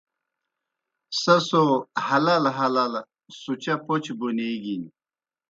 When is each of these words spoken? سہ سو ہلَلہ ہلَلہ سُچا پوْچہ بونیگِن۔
سہ 1.21 1.35
سو 1.47 1.63
ہلَلہ 2.05 2.51
ہلَلہ 2.59 3.01
سُچا 3.39 3.75
پوْچہ 3.85 4.13
بونیگِن۔ 4.19 4.83